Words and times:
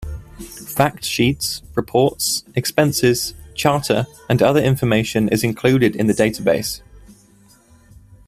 Facts 0.65 1.05
sheets, 1.05 1.61
reports, 1.75 2.43
expenses, 2.55 3.35
charter, 3.53 4.07
and 4.29 4.41
other 4.41 4.59
information 4.59 5.29
is 5.29 5.43
included 5.43 5.95
in 5.95 6.07
the 6.07 6.13
database. 6.13 6.81